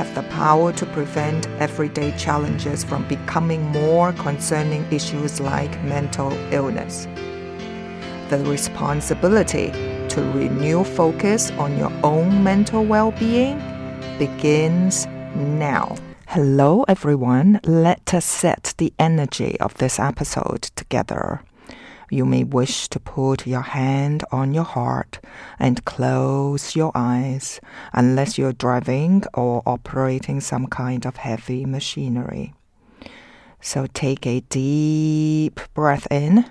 [0.00, 7.06] have the power to prevent everyday challenges from becoming more concerning issues like mental illness.
[8.30, 9.66] The responsibility
[10.08, 13.58] to renew focus on your own mental well being
[14.18, 15.04] begins
[15.36, 15.94] now.
[16.28, 17.60] Hello, everyone.
[17.64, 21.42] Let us set the energy of this episode together
[22.10, 25.20] you may wish to put your hand on your heart
[25.58, 27.60] and close your eyes
[27.92, 32.52] unless you're driving or operating some kind of heavy machinery.
[33.60, 36.44] So take a deep breath in.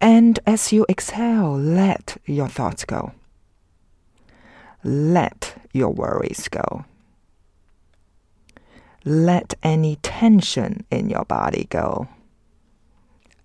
[0.00, 3.12] And as you exhale, let your thoughts go.
[4.84, 6.84] Let your worries go.
[9.04, 12.08] Let any tension in your body go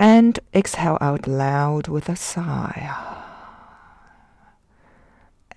[0.00, 2.90] and exhale out loud with a sigh.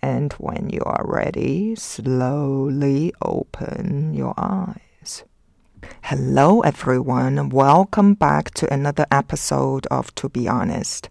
[0.02, 5.24] And when you are ready, slowly open your eyes.
[6.04, 7.50] Hello, everyone.
[7.50, 11.08] Welcome back to another episode of To Be Honest.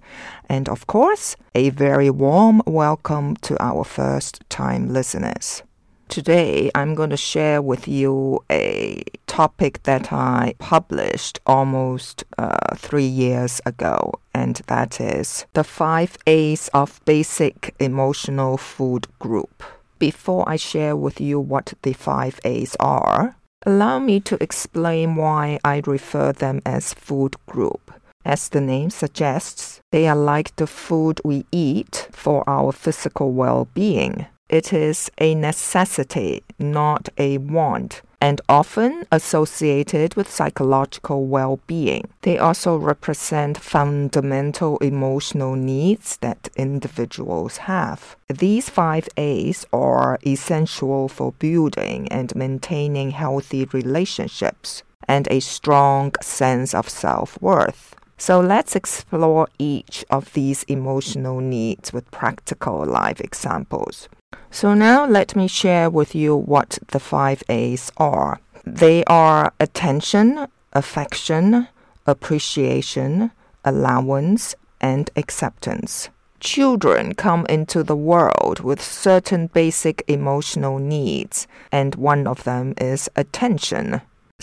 [0.47, 5.63] And of course, a very warm welcome to our first time listeners.
[6.13, 13.07] Today, I'm going to share with you a topic that I published almost uh, three
[13.07, 19.63] years ago, and that is the five A's of basic emotional food group.
[19.99, 23.35] Before I share with you what the five A's are,
[23.65, 27.91] allow me to explain why I refer them as food group.
[28.23, 33.67] As the name suggests, they are like the food we eat for our physical well
[33.73, 34.27] being.
[34.53, 42.11] It is a necessity, not a want, and often associated with psychological well being.
[42.21, 48.15] They also represent fundamental emotional needs that individuals have.
[48.29, 56.75] These five A's are essential for building and maintaining healthy relationships and a strong sense
[56.75, 57.97] of self worth.
[58.19, 64.11] So let's explore each of these emotional needs with practical life examples.
[64.51, 68.41] So now let me share with you what the five A's are.
[68.65, 71.69] They are attention, affection,
[72.07, 73.31] appreciation,
[73.65, 76.09] allowance, and acceptance.
[76.41, 83.09] Children come into the world with certain basic emotional needs, and one of them is
[83.15, 84.01] attention.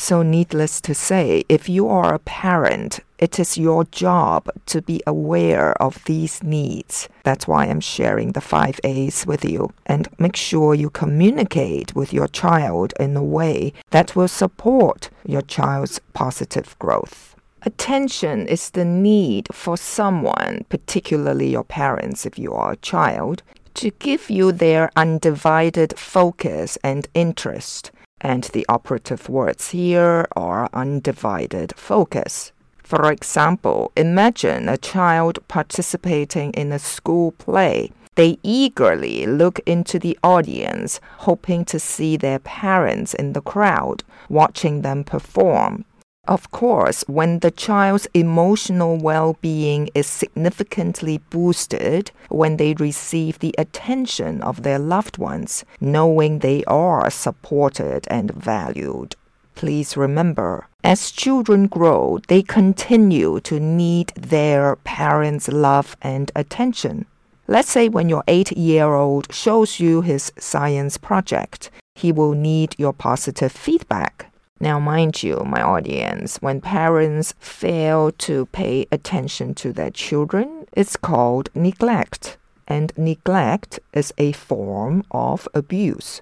[0.10, 5.04] So, needless to say, if you are a parent, it is your job to be
[5.06, 7.10] aware of these needs.
[7.24, 9.74] That's why I'm sharing the five A's with you.
[9.86, 15.42] And make sure you communicate with your child in a way that will support your
[15.42, 17.36] child's positive growth.
[17.64, 23.44] Attention is the need for someone, particularly your parents if you are a child,
[23.74, 27.92] to give you their undivided focus and interest
[28.22, 32.52] And the operative words here are undivided focus.
[32.84, 37.92] For example, imagine a child participating in a school play.
[38.16, 44.82] They eagerly look into the audience, hoping to see their parents in the crowd, watching
[44.82, 45.86] them perform.
[46.30, 53.56] Of course, when the child's emotional well being is significantly boosted when they receive the
[53.58, 59.16] attention of their loved ones, knowing they are supported and valued.
[59.56, 67.08] Please remember, as children grow, they continue to need their parents' love and attention.
[67.48, 72.76] Let's say when your eight year old shows you his science project, he will need
[72.78, 74.29] your positive feedback.
[74.62, 80.98] Now, mind you, my audience, when parents fail to pay attention to their children, it's
[80.98, 82.38] called neglect.
[82.68, 86.22] And neglect is a form of abuse.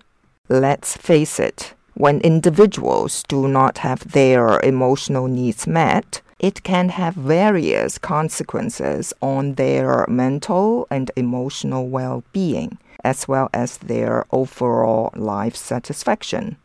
[0.50, 7.16] Let's face it, when individuals do not have their emotional needs met, it can have
[7.16, 15.56] various consequences on their mental and emotional well being, as well as their overall life
[15.56, 16.57] satisfaction.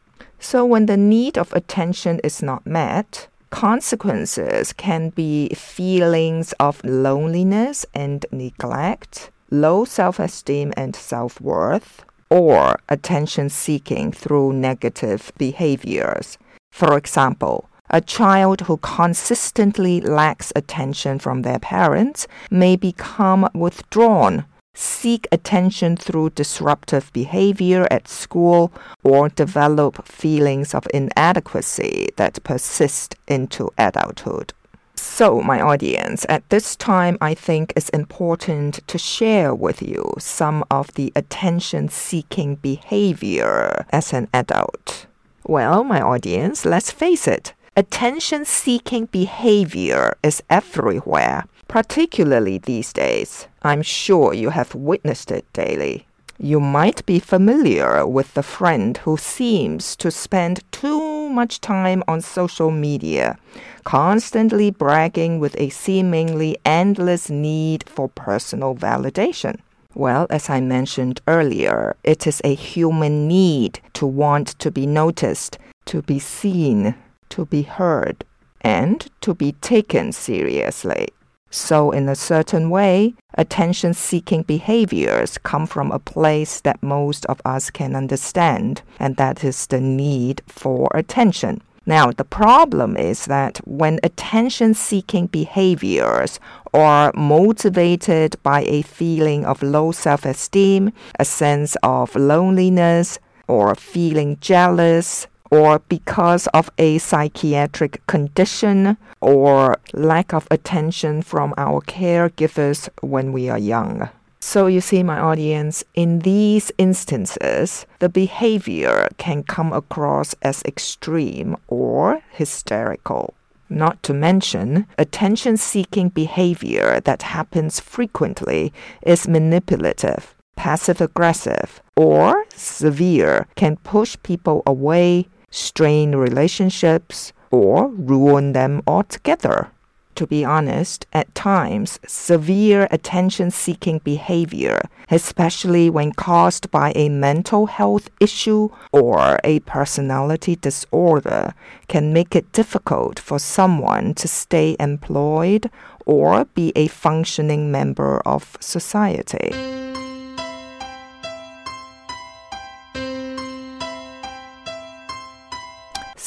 [0.43, 7.87] So, when the need of attention is not met, consequences can be feelings of loneliness
[7.95, 16.39] and neglect, low self esteem and self worth, or attention seeking through negative behaviors.
[16.73, 25.29] For example, a child who consistently lacks attention from their parents may become withdrawn seek
[25.33, 28.73] attention through disruptive behavior at school,
[29.03, 34.53] or develop feelings of inadequacy that persist into adulthood.
[34.95, 40.65] So, my audience, at this time, I think it's important to share with you some
[40.71, 45.07] of the attention seeking behavior as an adult.
[45.45, 53.47] Well, my audience, let's face it, attention seeking behavior is everywhere particularly these days.
[53.63, 56.07] I'm sure you have witnessed it daily.
[56.39, 62.21] You might be familiar with the friend who seems to spend too much time on
[62.21, 63.39] social media,
[63.85, 69.59] constantly bragging with a seemingly endless need for personal validation.
[69.95, 75.57] Well, as I mentioned earlier, it is a human need to want to be noticed,
[75.87, 76.97] to be seen,
[77.31, 78.27] to be heard,
[78.61, 81.09] and to be taken seriously.
[81.55, 87.43] So, in a certain way, attention seeking behaviors come from a place that most of
[87.45, 91.61] us can understand, and that is the need for attention.
[91.85, 96.41] Now, the problem is that when attention seeking behaviors
[96.73, 104.39] are motivated by a feeling of low self esteem, a sense of loneliness, or feeling
[104.41, 113.33] jealous, or because of a psychiatric condition or lack of attention from our caregivers when
[113.33, 114.09] we are young.
[114.41, 121.57] So, you see, my audience, in these instances, the behavior can come across as extreme
[121.69, 123.35] or hysterical.
[123.69, 128.73] Not to mention, attention seeking behavior that happens frequently
[129.03, 138.83] is manipulative, passive aggressive, or severe, can push people away, strain relationships, or ruin them
[138.89, 139.71] altogether.
[140.17, 147.67] To be honest, at times, severe attention seeking behavior, especially when caused by a mental
[147.67, 151.55] health issue or a personality disorder,
[151.89, 155.71] can make it difficult for someone to stay employed
[156.05, 159.82] or be a functioning member of society.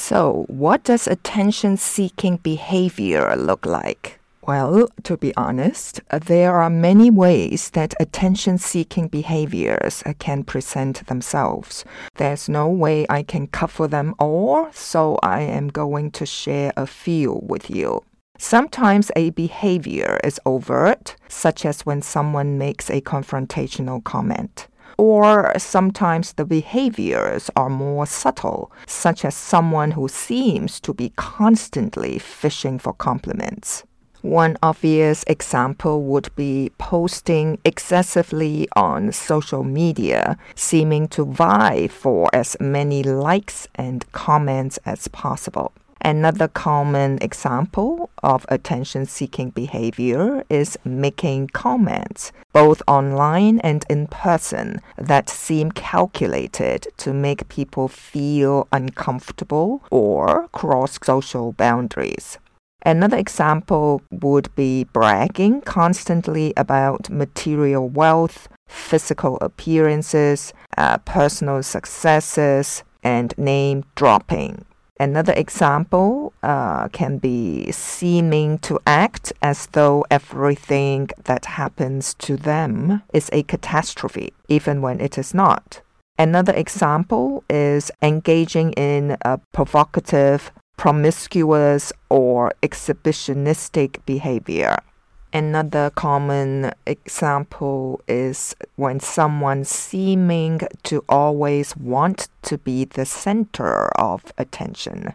[0.08, 4.20] So, what does attention seeking behavior look like?
[4.46, 11.86] Well, to be honest, there are many ways that attention seeking behaviors can present themselves.
[12.18, 16.86] There's no way I can cover them all, so I am going to share a
[16.86, 18.04] few with you.
[18.38, 26.34] Sometimes a behavior is overt, such as when someone makes a confrontational comment or sometimes
[26.34, 32.94] the behaviors are more subtle, such as someone who seems to be constantly fishing for
[32.94, 33.84] compliments.
[34.22, 42.58] One obvious example would be posting excessively on social media, seeming to vie for as
[42.60, 45.74] many likes and comments as possible.
[46.02, 54.82] Another common example of attention seeking behavior is making comments, both online and in person,
[54.98, 62.38] that seem calculated to make people feel uncomfortable or cross social boundaries.
[62.86, 73.36] Another example would be bragging constantly about material wealth, physical appearances, uh, personal successes, and
[73.40, 74.66] name dropping.
[75.00, 83.02] Another example uh, can be seeming to act as though everything that happens to them
[83.12, 85.82] is a catastrophe, even when it is not.
[86.18, 94.78] Another example is engaging in a provocative, promiscuous, or exhibitionistic behavior.
[95.36, 104.32] Another common example is when someone seeming to always want to be the center of
[104.38, 105.13] attention.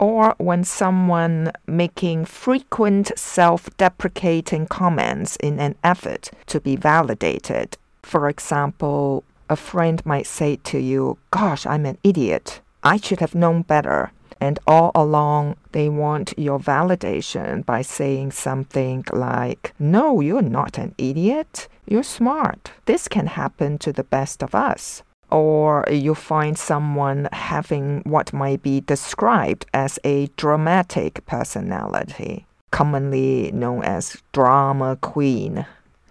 [0.00, 7.78] Or when someone making frequent self deprecating comments in an effort to be validated.
[8.02, 12.60] For example, a friend might say to you, Gosh, I'm an idiot.
[12.82, 14.10] I should have known better.
[14.42, 20.96] And all along, they want your validation by saying something like, No, you're not an
[20.98, 21.68] idiot.
[21.86, 22.72] You're smart.
[22.86, 25.04] This can happen to the best of us.
[25.30, 33.84] Or you find someone having what might be described as a dramatic personality, commonly known
[33.84, 35.66] as drama queen.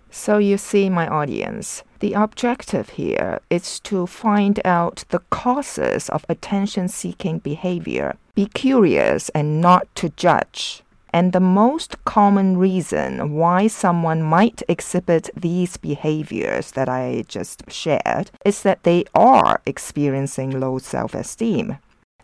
[0.09, 6.25] So you see, my audience, the objective here is to find out the causes of
[6.27, 8.17] attention seeking behavior.
[8.33, 10.83] Be curious and not to judge.
[11.13, 18.31] And the most common reason why someone might exhibit these behaviors that I just shared
[18.45, 21.77] is that they are experiencing low self esteem.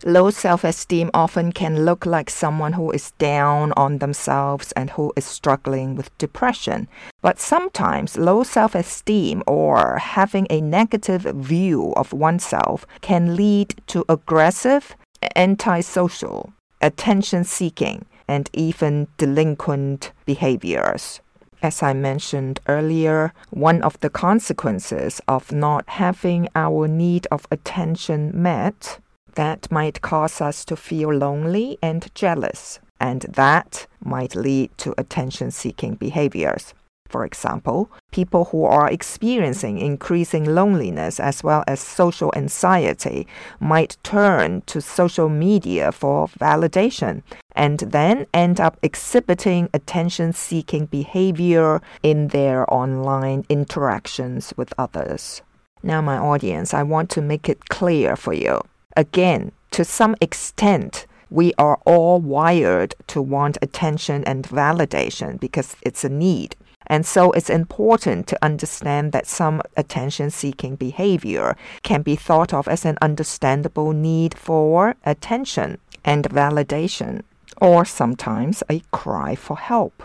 [0.04, 5.12] Low self esteem often can look like someone who is down on themselves and who
[5.16, 6.86] is struggling with depression.
[7.20, 14.04] But sometimes low self esteem or having a negative view of oneself can lead to
[14.08, 14.94] aggressive,
[15.36, 21.20] antisocial, attention seeking, and even delinquent behaviors.
[21.62, 28.30] As I mentioned earlier, one of the consequences of not having our need of attention
[28.32, 29.00] met
[29.34, 35.50] that might cause us to feel lonely and jealous, and that might lead to attention
[35.50, 36.74] seeking behaviors.
[37.08, 43.26] For example, people who are experiencing increasing loneliness as well as social anxiety
[43.60, 47.22] might turn to social media for validation
[47.52, 55.42] and then end up exhibiting attention seeking behavior in their online interactions with others.
[55.82, 58.60] Now, my audience, I want to make it clear for you
[58.98, 66.02] Again, to some extent, we are all wired to want attention and validation because it's
[66.02, 66.56] a need.
[66.88, 72.66] And so it's important to understand that some attention seeking behavior can be thought of
[72.66, 77.22] as an understandable need for attention and validation,
[77.60, 80.02] or sometimes a cry for help.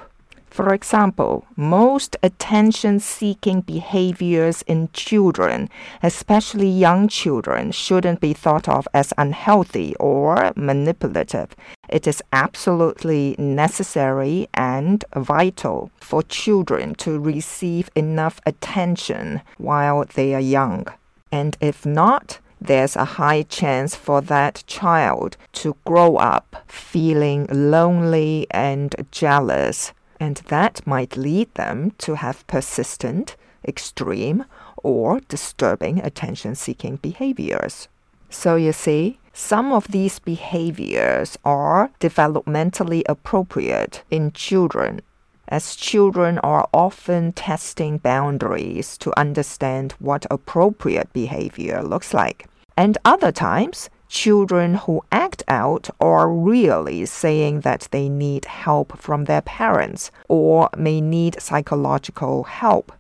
[0.54, 5.68] For example, most attention seeking behaviors in children,
[6.04, 11.56] especially young children, shouldn't be thought of as unhealthy or manipulative.
[11.90, 20.40] It is absolutely necessary and vital for children to receive enough attention while they are
[20.60, 20.86] young.
[21.32, 28.46] And if not, there's a high chance for that child to grow up feeling lonely
[28.52, 29.94] and jealous
[30.24, 33.36] and that might lead them to have persistent,
[33.68, 34.46] extreme,
[34.78, 37.90] or disturbing attention seeking behaviors.
[38.30, 45.02] So you see, some of these behaviors are developmentally appropriate in children,
[45.50, 52.48] as children are often testing boundaries to understand what appropriate behavior looks like.
[52.78, 59.26] And other times, children who act out are really saying that they need help from
[59.26, 62.92] their parents or may need psychological help.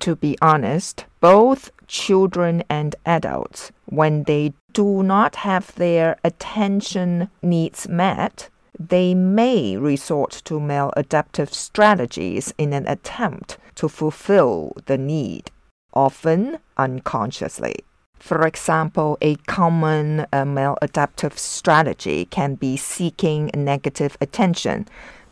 [0.00, 7.88] To be honest, both children and adults, when they do not have their attention needs
[7.88, 8.48] met,
[8.78, 15.52] they may resort to maladaptive strategies in an attempt to fulfill the need,
[15.94, 17.76] often unconsciously.
[18.18, 24.86] For example, a common uh, maladaptive strategy can be seeking negative attention,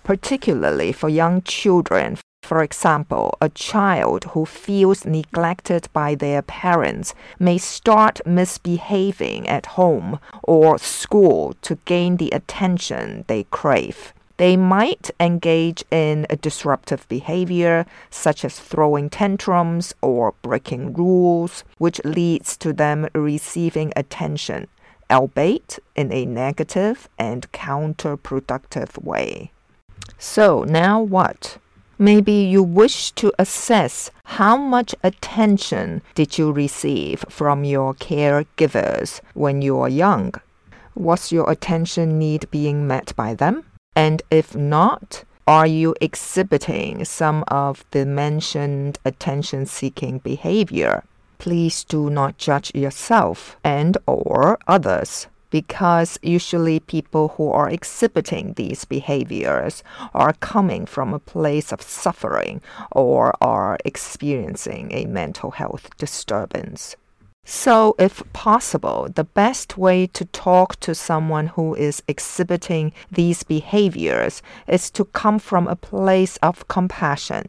[0.05, 2.19] particularly for young children.
[2.43, 10.21] For example, a child who feels neglected by their parents may start misbehaving at home
[10.45, 14.15] or school to gain the attention they crave.
[14.39, 22.05] They might engage in a disruptive behavior, such as throwing tantrums or breaking rules, which
[22.05, 24.69] leads to them receiving attention,
[25.11, 29.53] albeit in a negative and counterproductive way.
[30.19, 31.57] So, now what?
[31.99, 39.63] Maybe you wish to assess how much attention did you receive from your caregivers when
[39.63, 40.35] you were young?
[40.95, 43.65] Was your attention need being met by them?
[43.97, 51.03] And if not, are you exhibiting some of the mentioned attention seeking behavior?
[51.39, 58.85] Please do not judge yourself and or others because usually people who are exhibiting these
[58.85, 62.61] behaviors are coming from a place of suffering
[62.93, 66.97] or are experiencing a mental health disturbance.
[67.49, 74.43] So, if possible, the best way to talk to someone who is exhibiting these behaviors
[74.67, 77.49] is to come from a place of compassion.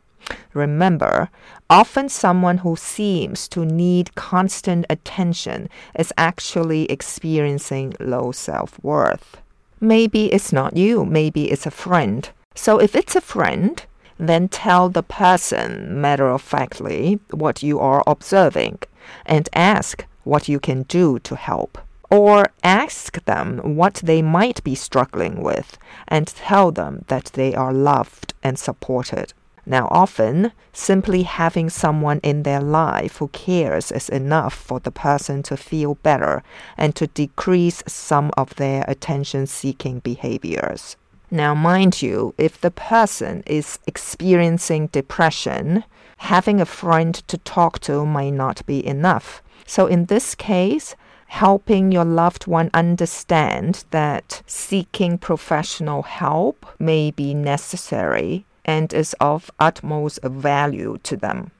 [0.54, 1.32] Remember,
[1.68, 9.38] often someone who seems to need constant attention is actually experiencing low self worth.
[9.82, 12.30] Maybe it's not you, maybe it's a friend.
[12.54, 13.84] So, if it's a friend,
[14.20, 18.78] then tell the person matter of factly what you are observing
[19.26, 21.78] and ask what you can do to help.
[22.10, 27.74] Or ask them what they might be struggling with and tell them that they are
[27.74, 29.34] loved and supported.
[29.66, 35.44] Now, often, simply having someone in their life who cares is enough for the person
[35.44, 36.42] to feel better
[36.78, 40.96] and to decrease some of their attention seeking behaviors.
[41.30, 45.84] Now, mind you, if the person is experiencing depression,
[46.18, 49.42] having a friend to talk to might not be enough.
[49.66, 50.96] So, in this case,
[51.28, 59.52] helping your loved one understand that seeking professional help may be necessary and is of
[59.60, 61.52] utmost value to them.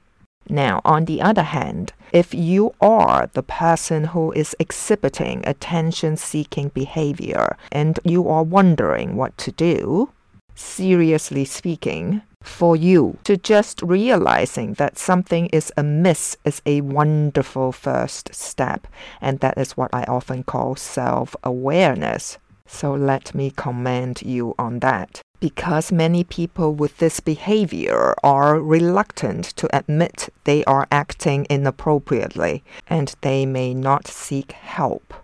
[0.48, 6.68] Now, on the other hand, if you are the person who is exhibiting attention seeking
[6.68, 10.10] behavior and you are wondering what to do,
[10.54, 18.34] seriously speaking, for you to just realizing that something is amiss is a wonderful first
[18.34, 18.86] step,
[19.20, 22.38] and that is what I often call self awareness.
[22.66, 29.44] So let me commend you on that because many people with this behavior are reluctant
[29.56, 35.14] to admit they are acting inappropriately and they may not seek help.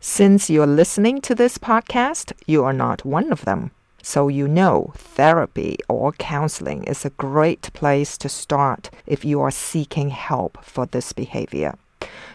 [0.00, 3.72] Since you're listening to this podcast, you are not one of them.
[4.02, 9.50] So you know therapy or counseling is a great place to start if you are
[9.50, 11.74] seeking help for this behavior.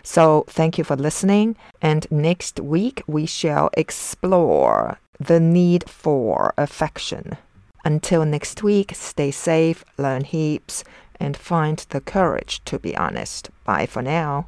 [0.03, 1.55] So thank you for listening.
[1.81, 7.38] And next week we shall explore the need for affection.
[7.84, 10.84] Until next week, stay safe, learn heaps,
[11.19, 13.49] and find the courage to be honest.
[13.63, 14.47] Bye for now.